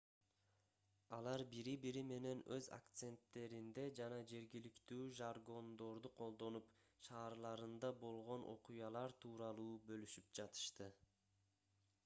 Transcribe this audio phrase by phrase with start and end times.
[1.15, 6.71] алар бири-бири менен өз акценттеринде жана жергиликтүү жаргондорду колдонуп
[7.09, 10.89] шаарларында болгон окуялар тууралуу бөлүшүп жатышты